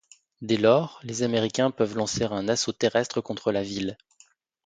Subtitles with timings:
[0.41, 3.99] Dès lors, les Américains peuvent lancer un assaut terrestre contre la ville.